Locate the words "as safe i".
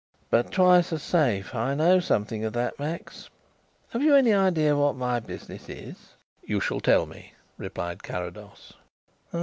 0.91-1.75